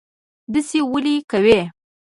[0.53, 1.59] داسی ولې کوي